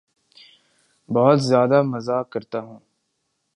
بہت 1.09 1.37
زیادہ 1.41 1.81
مزاح 1.91 2.21
کرتا 2.31 2.59
ہوں 2.59 2.79